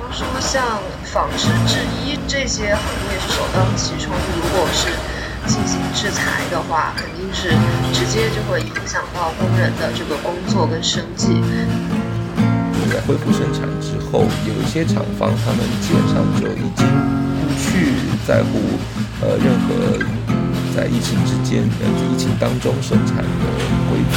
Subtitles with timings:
[0.00, 4.88] 方说像纺织制衣这些行业是首当其冲，如果是
[5.46, 7.50] 进行制裁的话，肯定是
[7.92, 11.42] 直接就会影响到工人的这个工作跟生计。
[12.90, 16.86] 在恢复生产之后，有一些厂方他们基本上就已经
[17.38, 17.92] 不去
[18.26, 18.58] 在乎
[19.20, 19.68] 呃任何
[20.74, 23.22] 在疫情之间、呃疫情当中生产的
[23.90, 24.16] 规则。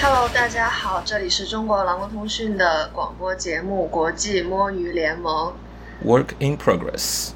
[0.00, 5.52] Hello，大家好，这里是中国蓝光通讯的广播节目《国际摸鱼联盟》。
[6.08, 7.32] Work in progress。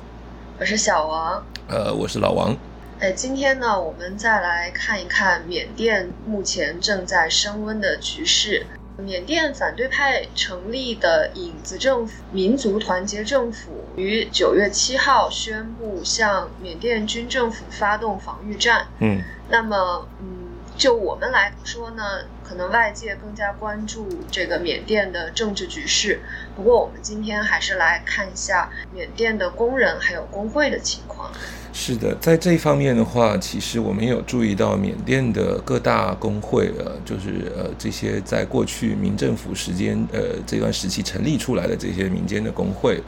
[0.59, 1.45] 我是小王。
[1.69, 2.57] 呃，我是老王。
[2.99, 8.65] 哎，今天呢，我们再来看一看缅甸目前正在升温的局势。
[8.97, 18.87] 缅甸反对派成立的影子政府民族团结政府于九月七号宣布向缅甸军政府发动防御战。
[19.01, 20.42] 嗯，那么，嗯，
[20.77, 22.03] 就我们来说呢，
[22.43, 26.21] 可能外界更加关注这个缅甸的政治局势。
[26.57, 31.31] 不过，我们今天还是来看一下缅甸的工人还有工会的情况。
[31.73, 43.03] 是的，在这一方面的话，其实我们也有注意到缅甸的各大工会，呃，就是呃这些在过去民政府时间，呃这段时期成立出来的这些民间的工会。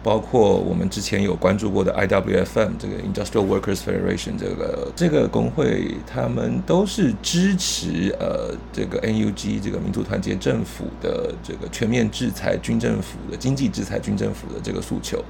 [0.00, 15.22] 包括我们之前有关注过的 IWFM 这个 Industrial Workers Federation 这个这个工会，他们都是支持呃这个 NUG 这个民族团结政府的这个全面制裁军政府的经济制裁军政府的这个诉求。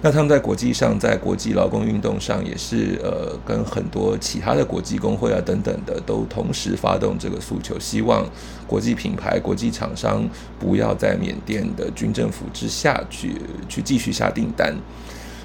[0.00, 8.24] 那他们在国际上，在国际劳工运动上也是呃跟很多其他的国际工会啊等等的都同时发动这个诉求，希望
[8.68, 10.24] 国际品牌、国际厂商
[10.60, 13.34] 不要在缅甸的军政府之下去
[13.68, 14.11] 去继续。
[14.12, 14.74] 下订单，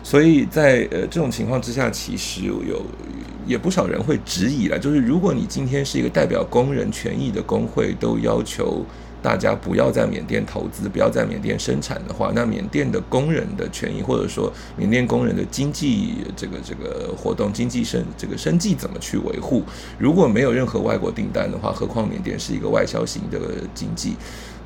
[0.03, 2.61] 所以在呃这种情况之下，其实有
[3.45, 8.85] 也不少人会质疑了，就是如果你今天是一个代表工人权益的工会，都要求
[9.21, 19.63] 大家不要在缅甸投资，不要在缅甸生产的话，那缅甸的工人的权益，或者说缅甸工人的经济这个这个活动、经济生这个生计怎么去维护？
[19.97, 23.39] 如果没有任何外国订单的话，何况缅甸是一个外销型的
[23.73, 24.15] 经济。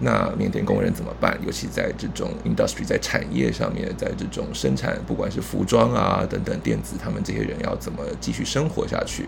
[0.01, 1.39] 那缅甸工人怎么办？
[1.45, 9.27] 尤其在这种 industry 在产业上面，在这种生产，不管是服装啊等等电子，他们这些人要怎么继续生活下去？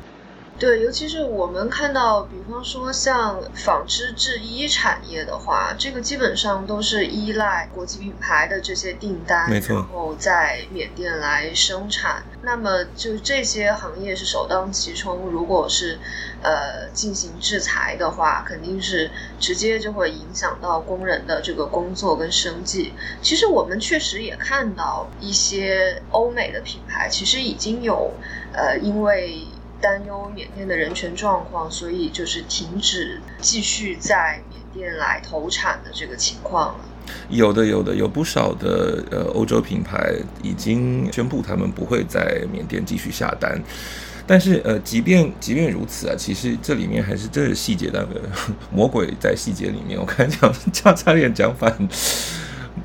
[0.59, 12.23] 对，尤其是我们看到，比方说像纺织制衣产业的话，这个基本上都是依赖国际品牌的这些订单，没错，然后在缅甸来生产。
[12.43, 15.97] 那么就这些行业是首当其冲，如果是
[16.41, 19.09] 呃进行制裁的话，肯定是
[19.39, 22.93] 直接就会影响到工人的这个工作跟生计。
[23.21, 28.13] 其实我们确实也看到一些欧美的品牌，其实已经有
[28.53, 29.45] 呃因为。
[29.83, 36.85] 担忧缅甸的人权状况，所以就是停止继续在缅甸来投产的这个情况了。
[37.27, 43.61] 有的，有的，有不少的呃欧洲品牌已经宣布他们不会在缅甸继续下单。
[44.25, 48.21] 但是呃，即便即便如此啊，其实这里面还是真的细节那个
[48.71, 49.99] 魔鬼在细节里面。
[49.99, 51.77] 我看讲差差点讲反。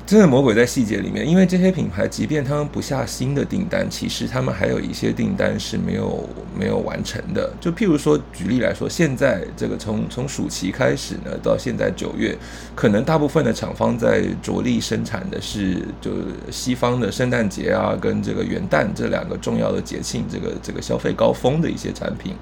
[0.09, 6.27] 真的魔鬼在细节里面，因为这些品牌，即便他们不下新的订单，其实他们还有一些订单是没有
[6.57, 7.47] 没有完成的。
[7.61, 12.35] 就譬如说，举例来说，现在这个从从暑期开始呢，到现在九月，
[12.73, 16.09] 可能大部分的厂方在着力生产的是就
[16.49, 22.33] 西方的圣诞节啊，跟这个元旦这两个重要的节庆，这个这个消费高峰的一些产品。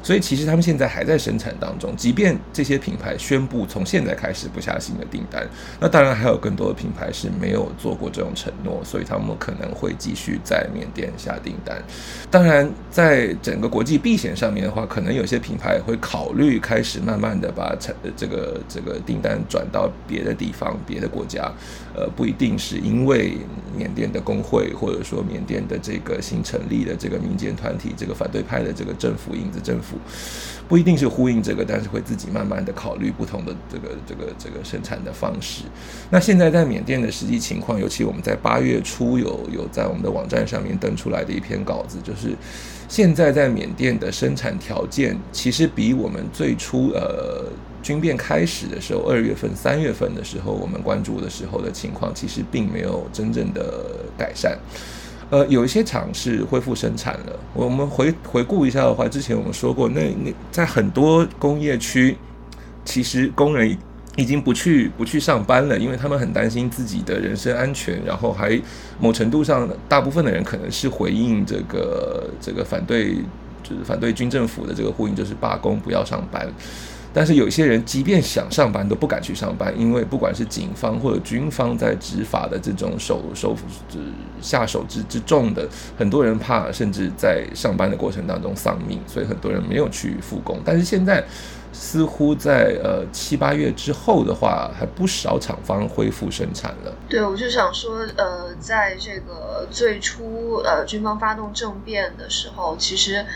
[0.00, 5.44] 所以其实他们现在还在生产当中，即便这些品牌宣布从现在开始不下新的订单，
[5.80, 11.82] 那当然还有更多的品牌是没有做过这种承诺，所以他们可能会继续在缅甸下订单。
[12.30, 21.50] 当然，在整个国际避险上面的话，可能有些品牌会考虑开始慢慢的把产这个这个订单转到别的地方、别的国家。
[21.94, 23.38] 呃，不一定是因为
[23.74, 29.96] 缅甸的工会，或者说缅甸的这个新成立的这个民间团体，这个反对派的这个政府影子政府。
[30.68, 35.62] 不一定是呼应这个，但是会自己慢慢的考虑不同的这个这个这个生产的方式。
[36.10, 42.36] 那现在在缅甸的实际情况，尤其我们在八月初有有在我们的网站上面登出来的一篇稿子，就是
[42.88, 47.44] 现在在缅甸的生产条件，其实比我们最初呃
[47.82, 53.84] 军变开始的时候，二月份、三月份的时候，我们关注的时候的情况，其实并没有真正的
[54.18, 54.58] 改善。
[55.28, 57.38] 呃，有一些厂是恢复生产了。
[57.52, 62.16] 我们回回顾一下的话，之前我们说过，那那在很多工业区，
[62.84, 63.76] 其实工人
[64.16, 68.58] 已经不去不去上班了，因为他们很担心自己的人身安全，然后还
[68.98, 73.16] 某程度上，大部分的人可能是回应这个这个反对，
[73.62, 76.50] 就是反对军政府的这个呼应，就是罢工，不要上班。
[77.12, 83.54] 但是有些人即便想上班都不敢去上班，因为不管是警方或者军方在执法的这种手手
[84.40, 85.68] 下手之之重的，
[85.98, 90.58] 很多人怕甚至在上班的过程当中丧命，所以很多人没有去复工。
[90.64, 91.22] 但是现在。
[91.78, 96.92] 似乎在呃七八月之后的话，还不少厂方恢复生产了。
[97.06, 103.26] 对，我就想说，呃，在这个最初呃军方发动政变的时候，其实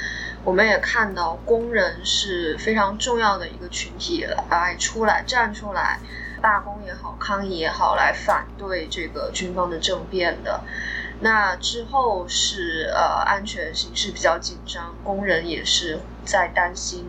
[0.42, 6.00] 我们也看到工人是非常重要的一个群体来出来站出来
[6.40, 10.62] 罢工也好，抗议也好，来反对这个军方的政变的。
[11.20, 17.04] 那之后是呃安全形势比较紧张，工人也是在担心。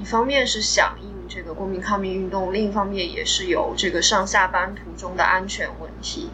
[0.00, 6.30] 一方面是响应这个公民抗命运动，另一方面也是有这个上下班途中的安全问题，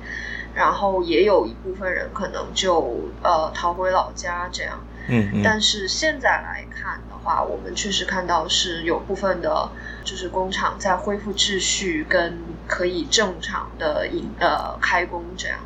[0.54, 4.78] 然后也有一部分人可能就呃逃回老家这样。
[5.08, 5.42] 嗯。
[5.42, 9.68] 但是现在来看的话，我们确实看到是有部分的，
[10.04, 15.58] 就是工厂在恢复秩序跟可以正常的营呃开工这样。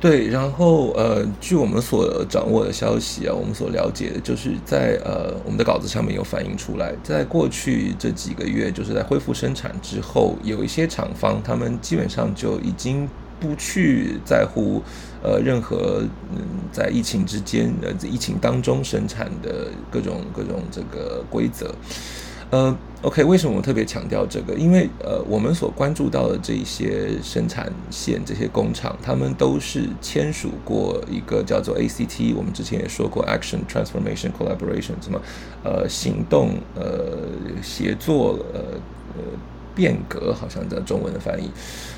[0.00, 13.08] 对，然后呃，据我们所掌握的消息啊，我们所了解的，就是在呃我们的稿子上面有反映出来，在过去这几个月，就是在恢复生产之后，有一些厂方他们基本上就已经
[13.40, 14.80] 不去在乎
[15.20, 16.38] 呃任何嗯
[16.70, 21.74] 在疫情之间呃疫情当中生产的各种各种这个规则。
[22.50, 24.54] 呃，OK，为什么我特别强调这个？
[24.54, 35.20] 因为呃，我们所关注到的这些生产线、这些工厂，他们都是签署过一个叫做 ACT，我们之前也说过 Action Transformation Collaboration，什么
[35.62, 37.28] 呃行动呃
[37.62, 38.60] 协作呃
[39.14, 39.22] 呃
[39.74, 41.50] 变革，好像叫中文的翻译。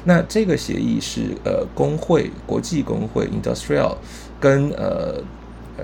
[0.04, 3.94] 那这个协议是呃工会国际工会 Industrial
[4.40, 5.22] 跟呃。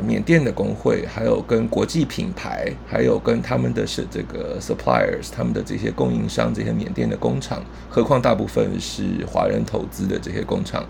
[0.03, 10.85] 缅甸的工会，还有跟国际品牌，还有跟他们的是这个 suppliers，他们的这些供应商，这些缅甸的工厂，何况大部分是华人投资的这些工厂，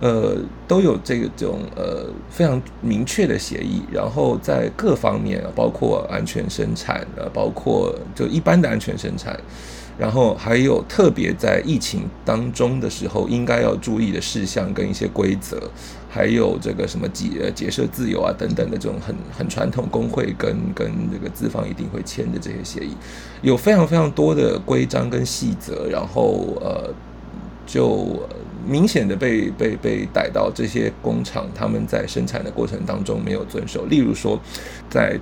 [0.00, 0.36] 呃，
[0.66, 9.38] 都有这个种呃非常明确的协议，然后在各方面，包括安全生产，呃，包括就一般的安全生产。
[10.00, 15.60] 然后还有特别在疫情当中的时候应该要注意的事项跟一些规则，
[16.08, 22.96] 还有这个什么结结社自由啊等等的这种很很传统工会跟 跟这个资方一定会签的这些协议，
[23.42, 26.90] 有非常非常多的规章跟细则，然后呃
[27.66, 28.18] 就。
[28.68, 34.38] 明显的被被被逮到，这些工厂他们在生产的过程当中没有遵守，例如说，
[34.90, 35.18] 在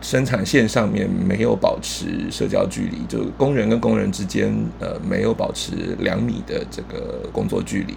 [0.00, 7.94] 生产线上面没有保持社交距离，就工人跟工人之间呃没有保持两米的这个工作距离。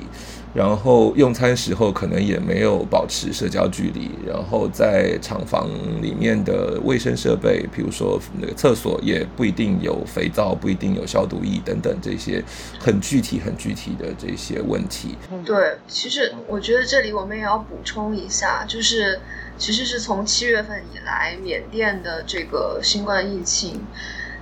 [0.53, 5.67] 然后用餐时候可能也没有保持社交距离，然后在厂房
[5.99, 12.43] 里面的卫生设备，比如说那个厕所也不一定有肥皂，不一定有消毒液等等这些
[12.79, 15.15] 很具体、很具体的这些问题。
[15.43, 19.19] 对，其实我觉得这里我们也要补充一下，就是
[19.57, 23.85] 其实是从七月份以来，缅甸的这个新冠疫情，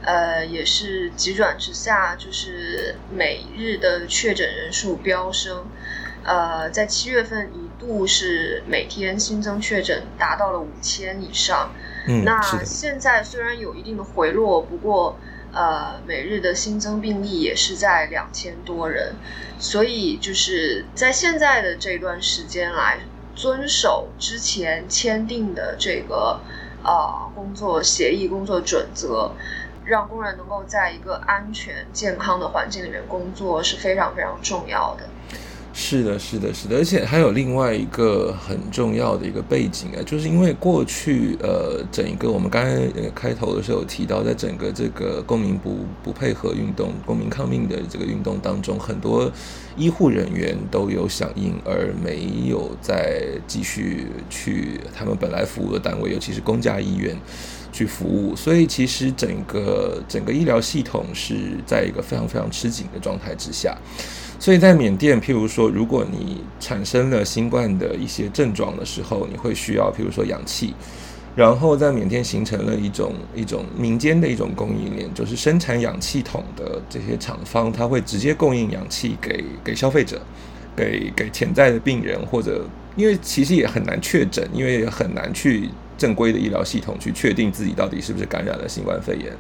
[0.04, 5.66] 呃，也是急转直下，就是每日的确诊人数飙升。
[6.24, 11.72] 呃，在七月份一度是每天新增确诊达到了五千以上。
[12.08, 15.20] 嗯，那现在虽然有一定的回落，不过
[15.52, 19.16] 呃，每日的新增病例也是在两千多人。
[19.60, 23.00] 所以就是在现在的这段时间来
[23.36, 26.44] 遵守之前签订的这个
[26.84, 29.36] 呃工作协议、工作准则，
[29.84, 35.10] 让工人能够在一个安全健康的环境里面工作是非常非常重要的。
[35.74, 49.32] 是的，是的，是的，而且还有另外一个很重要的一个背景啊，就是因为过去呃，整个我们刚才开头的时候提到，在整个这个公民不不配合运动、公民抗命的这个运动当中，很多
[49.78, 57.18] 医护人员都有响应，而没有再继续去他们本来服务的单位，尤其是公家医院
[57.72, 63.78] 去服务，所以其实整个整个医疗系统是在一个非常非常吃紧的状态之下。
[64.42, 70.74] 所以在缅甸，譬如说，如果你产生了新冠的一些症状的时候，你会需要，譬如说氧气，
[71.36, 80.20] 然后在缅甸形成了一种一种民间的一种供应链，就是生产氧气桶的这些厂方，他会直接供应氧气给给消费者，
[80.76, 85.70] 给给潜在的病人，或者因为其实也很难确诊，因为也很难去
[86.00, 89.32] 正规的医疗系统去确定自己到底是不是感染了新冠肺炎。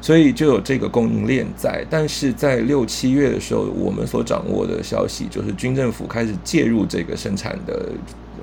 [0.00, 1.84] 所以就有这个供应链在。
[1.90, 7.90] 但是在六七月的时候，我们所掌握的消息就是军政府开始介入这个生产的。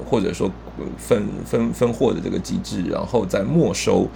[0.06, 0.52] 或者说
[0.98, 4.08] 分分分货的这个机制，然后再没收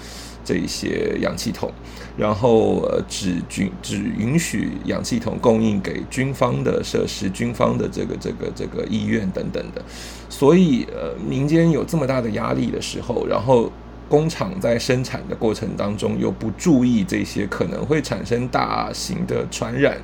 [0.44, 1.72] 这些氧气筒，
[2.16, 9.82] 然后呃只军只允许氧气筒供应给军方的设施、军方的这个这个这个医院等等的。
[10.30, 13.72] 所以呃民间有这么大的压力的时候，然后
[14.10, 19.98] 工厂在生产的过程当中又不注意这些可能会产生大型的传染，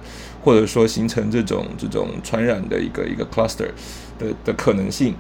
[0.44, 3.70] 或者说形成这种这种传染的一个一个 cluster
[4.20, 5.16] 的的可能性。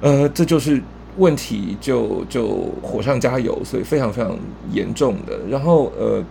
[0.00, 0.82] 呃，这就是
[1.16, 4.36] 问题，就就火上加油，所以非常非常
[4.72, 5.38] 严重的。
[5.48, 6.22] 然后呃，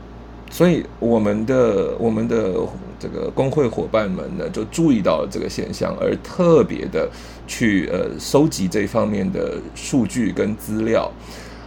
[0.49, 2.53] 所以我们的我们的
[2.99, 7.09] 这个工会伙伴们呢，就注意到了这个现象，而特别的
[7.47, 11.09] 去呃收集这方面的数据跟资料。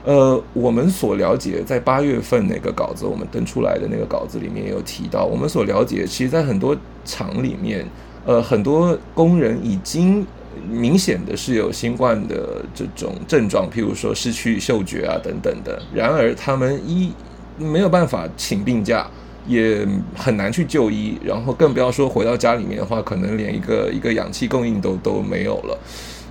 [0.04, 7.84] 呃，我们所了解，在八月份那个稿子，我们登出来的那个稿子里面有提到，我们所了解，其实，在很多厂里面，
[8.24, 10.26] 呃，很多工人已经。
[10.70, 15.82] 明显的是有新冠的这种症状，譬如说失去嗅觉啊等等的。
[15.92, 17.12] 然而他们一
[17.58, 19.04] 没有办法请病假，
[19.48, 25.76] 也很难去就医，然后更不要说回到家里面的话，可能连一个一个氧气供应都都没有了。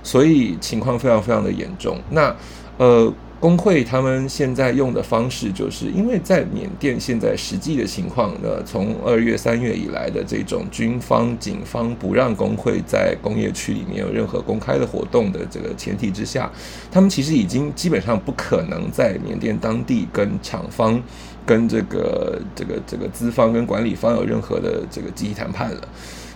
[0.02, 1.98] 所以情况非常非常的严重。
[2.10, 2.34] 那
[2.78, 3.12] 呃。
[3.40, 16.50] 工会他们现在用的方式，就是因为在缅甸现在实际的情况呢，从二月、三月以来的这种军方、警方不让工会在工业区里面有任何公开的活动的这个前提之下，
[16.90, 21.02] 他们其实已经基本上不可能在缅甸当地跟厂方、
[21.46, 25.88] 跟这个这个这个资方跟管理方有任何的这个集体谈判了。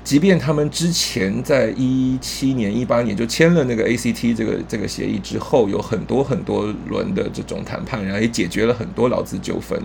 [0.04, 9.78] 即便他们之前在一七年、一八年就签了那个 ACT 这个这个协议之后，有很多很多轮的这种谈判，然后也解决了很多劳资纠纷。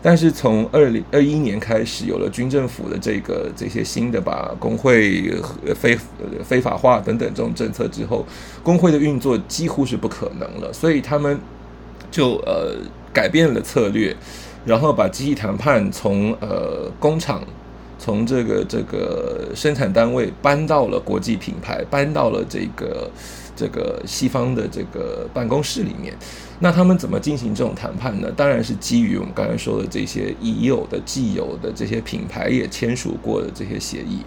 [0.00, 5.28] 但是从二零二一年开始，有了军政府的这个这些新的把工会
[5.74, 5.98] 非
[6.44, 8.24] 非法化等等这种政策之后，
[8.62, 10.72] 工会的运作几乎是不可能了。
[10.72, 11.36] 所以他们
[12.12, 12.76] 就呃
[13.12, 14.14] 改变了策略，
[14.64, 17.42] 然后把集体谈判从呃工厂。
[17.96, 23.08] 从这个这个生产单位搬到了国际品牌，搬到了这个
[23.56, 26.14] 这个西方的这个办公室里面。
[26.58, 28.30] 那他们怎么进行这种谈判呢？
[28.36, 34.18] 当然是基于我们刚才说的这些已有的、既有的这些品牌也签署过的这些协议。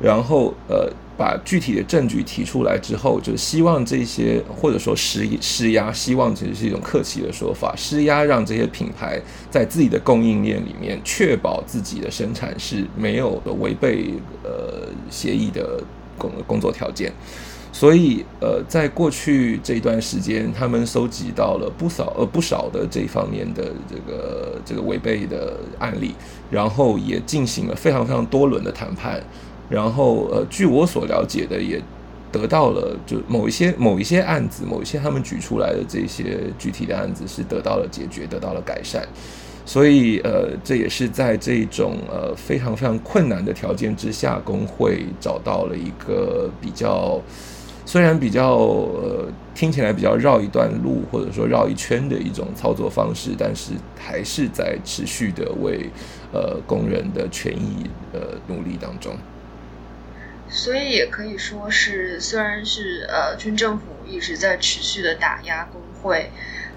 [0.00, 9.18] 然后，呃，把具体的证据提出来之后，就希望这些或者说施施压，希望其实是一种客气的说法，施压让这些品牌
[9.50, 14.12] 在自己的供应链里面确保自己的生产是没有违背
[14.44, 15.82] 呃协议的
[16.18, 17.10] 工工作条件。
[17.72, 26.14] 所以，呃，在过去这一段时间，他们收集到了不少呃不少的这方面的这个这个违背的案例，
[26.50, 29.22] 然后也进行了非常非常多轮的谈判。
[29.68, 31.82] 然后，呃，据我所了解的，也
[32.30, 39.06] 得到了就某一些某一些案子，某一些他们举出来的这些具体的案子是得到了解决，得到了改善。
[39.64, 47.20] 所以，呃，这也是在这种呃非常非常困难的条件之下，工会找到了一个比较
[47.84, 55.90] 虽然比较呃听起来比较绕一段路，或者说绕一圈的一种操作方式，但是还是在持续的为
[56.32, 59.16] 呃工人的权益呃努力当中。
[60.48, 66.30] 所以也可以说是，虽然是呃军政府一直在持续的打压工会，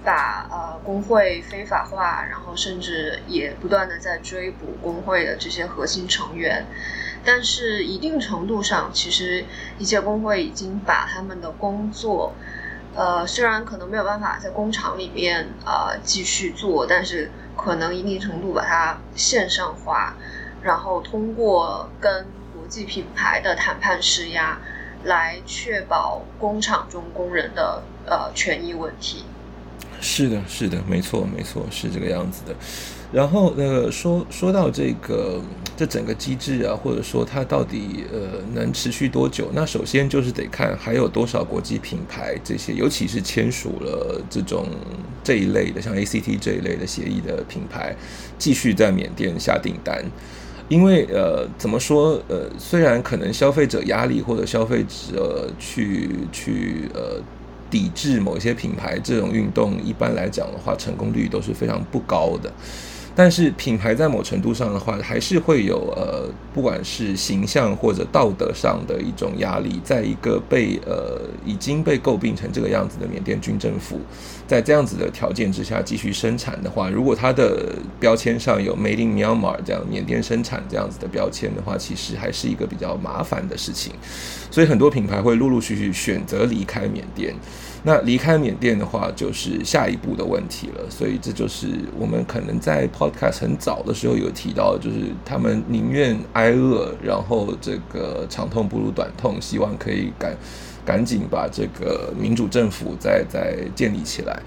[0.04, 6.66] 把呃工会非法化，然后甚至也不断的在追捕工会的这些核心成员，
[7.24, 9.44] 但是一定程度上，其实
[9.78, 12.34] 一些工会已经把他们的工作，
[12.94, 20.16] 呃虽然可能没有办法在工厂里面呃继续做，但是可能一定程度把它线上化，
[20.60, 22.26] 然后通过跟
[22.70, 24.56] 国际品牌的谈判施压，
[25.02, 29.24] 来确保工厂中工人的呃权益问题。
[30.00, 32.54] 是的，是的，没错，没错，是这个样子的。
[33.10, 35.42] 然后呃，说说到这个
[35.76, 39.50] 这整个机制啊，或者说它到底呃能持续多久？
[39.52, 44.68] 那首先就是得看还有多少国际品牌这些，尤其是签署了这种
[45.24, 47.96] 这一类的，像 ACT 这一类的协议的品牌，
[48.38, 50.04] 继续在缅甸下订单。
[50.70, 57.20] 因为呃，怎么说呃，虽然可能消费者压力或者消费者去去呃
[57.68, 62.52] 抵制某些品牌这种运动，一般来讲的话，成功率都是非常不高的。
[63.20, 74.00] 但是品牌在某程度上的话，还是会有呃，不管是形象或者道德上的一种压力，在一个被呃已经被诟病成这个样子的缅甸军政府，
[74.46, 83.92] 在这样子的条件之下继续生产的话，如果它的标签上有 Made in Myanmar 这样缅甸生产这样子的标签的话，其实还是一个比较麻烦的事情，
[84.50, 87.34] 所以很多品牌会陆陆续续选择离开缅甸。
[87.82, 90.84] 那离开缅甸的话，就是下一步的问题了。
[90.90, 91.68] 所以这就是
[91.98, 100.36] 我们可能在 Podcast 很早的时候有提到，就是他们宁愿挨饿，然后这个长痛不如短痛，希望可以赶
[100.90, 104.42] 赶紧把这个民主政府再再建立起来。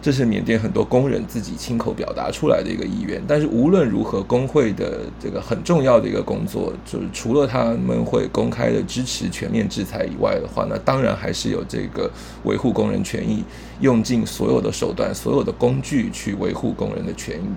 [0.00, 12.08] 这是缅甸很多工人自己亲口表达出来的一个意愿，但是无论如何，工会的这个很重要的一个工作，就是除了他们会公开的支持全面制裁以外的话，那当然还是有这个
[12.44, 13.42] 维护工人权益，
[13.80, 17.48] 用尽所有的手段、所有的工具去维护工人的权益。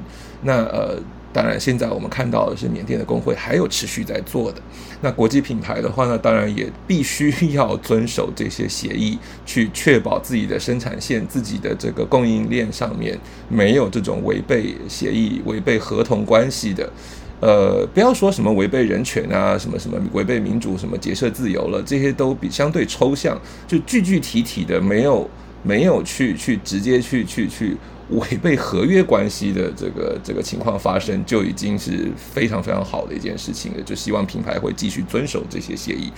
[0.42, 1.00] 那呃。
[1.34, 4.62] 当然，现在我们看到的是缅甸的工会还有持续在做的。
[5.02, 16.92] 那国际品牌的话呢，当然也必须要遵守这些协议，去确保自己的生产线、自己的这个供应链上面没有这种违背协议、违背合同关系的。
[17.40, 25.28] 呃，不要说什么违背人权啊，什么什么违背民主、什么结社自由了，这些都比相对抽象，就具具体体的没有
[25.64, 27.78] 没有去去直接去去去。
[28.12, 33.82] 违背合约关系的这个这个情况发生，就已经是非常非常好的一件事情了。
[33.84, 36.12] 就希望品牌会继续遵守这些协议。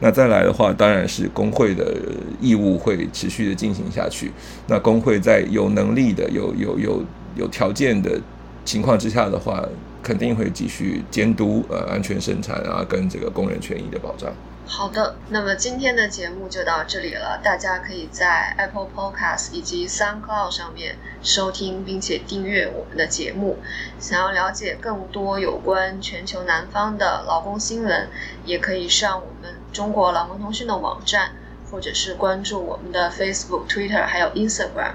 [0.00, 1.96] 那再来的话，当然是工会的
[2.40, 4.30] 义务会持续的进行下去。
[4.66, 7.04] 那工会在有能力的、有有有
[7.36, 8.20] 有条件的
[8.64, 9.66] 情况之下的话，
[10.02, 14.30] 肯定会继续监督呃安全生产啊，跟这个工人权益的保障。
[14.70, 17.40] 好的，那么今天的节目就到这里了。
[17.42, 23.58] 大家可以在 Apple Podcast 以及 SoundCloud 上面收听并且订阅我们的节目。
[23.98, 28.08] 想要了解更多有关全球南方的劳工新闻，
[28.44, 31.32] 也可以上我们中国劳工通讯的网站，
[31.70, 34.92] 或者是关注我们的 Facebook、Twitter 还有 Instagram。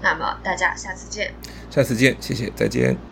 [0.00, 1.34] 那么大家下次见，
[1.70, 2.96] 下次见，谢谢，再见。